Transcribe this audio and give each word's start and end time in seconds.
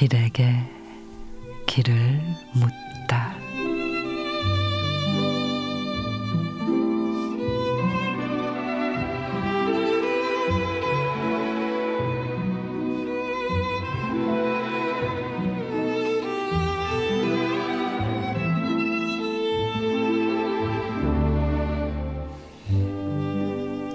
길에게 0.00 0.54
길을 1.66 2.22
묻다. 2.54 3.49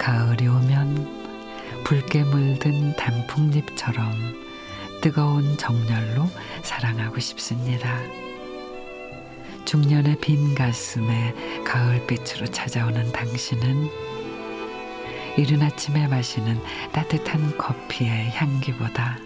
가을이 0.05 0.47
오면 0.47 1.83
붉게 1.83 2.25
물든 2.25 2.95
단풍잎처럼 2.95 4.13
뜨거운 5.01 5.57
정열로 5.57 6.29
사랑하고 6.61 7.19
싶습니다. 7.19 7.97
중년의 9.65 10.19
빈 10.21 10.53
가슴에 10.53 11.33
가을빛으로 11.63 12.45
찾아오는 12.45 13.11
당신은 13.13 13.89
이른 15.37 15.63
아침에 15.63 16.07
마시는 16.07 16.61
따뜻한 16.91 17.57
커피의 17.57 18.29
향기보다 18.29 19.17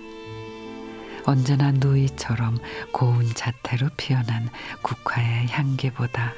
언제나 1.26 1.74
누이처럼 1.74 2.58
고운 2.94 3.28
자태로 3.34 3.90
피어난 3.98 4.50
국화의 4.82 5.48
향기보다 5.50 6.36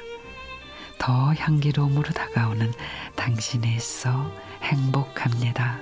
더 1.02 1.34
향기로움으로 1.34 2.10
다가오는 2.10 2.72
당신이 3.16 3.74
있어 3.74 4.32
행복합니다. 4.62 5.80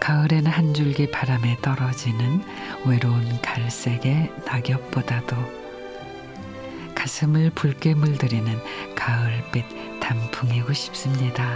가을에는 0.00 0.50
한 0.50 0.74
줄기 0.74 1.08
바람에 1.08 1.58
떨어지는 1.62 2.42
외로운 2.84 3.40
갈색의 3.40 4.32
낙엽보다도 4.44 5.36
가슴을 6.96 7.50
붉게 7.50 7.94
물들이는 7.94 8.58
가을빛 8.96 10.00
단풍이고 10.00 10.72
싶습니다. 10.72 11.54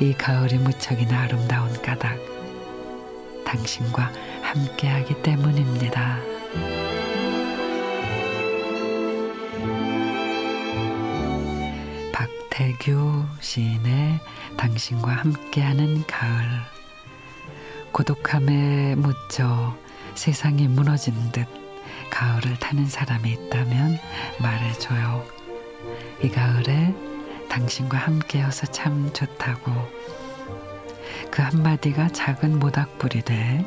이 0.00 0.14
가을이 0.14 0.56
무척이나 0.56 1.20
아름다운 1.20 1.70
까닭 1.82 2.18
당신과 3.44 4.10
함께하기 4.40 5.20
때문입니다. 5.22 5.55
박태규 12.56 13.26
시인의 13.38 14.18
당신과 14.56 15.10
함께하는 15.10 16.06
가을 16.06 16.42
고독함에 17.92 18.94
묻혀 18.94 19.76
세상이 20.14 20.66
무너진 20.66 21.14
듯 21.32 21.46
가을을 22.08 22.58
타는 22.58 22.86
사람이 22.86 23.30
있다면 23.30 23.98
말해줘요. 24.40 25.26
이 26.22 26.30
가을에 26.30 26.94
당신과 27.50 27.98
함께여서 27.98 28.66
참 28.68 29.12
좋다고 29.12 29.72
그 31.30 31.42
한마디가 31.42 32.08
작은 32.08 32.58
모닥불이 32.58 33.20
돼 33.22 33.66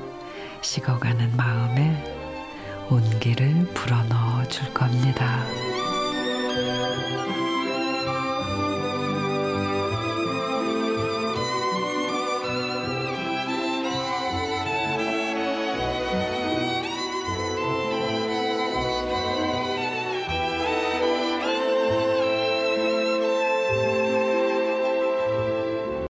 식어가는 0.61 1.37
마음에 1.37 2.03
온기를 2.89 3.71
불어넣어 3.75 4.47
줄 4.47 4.73
겁니다. 4.73 5.45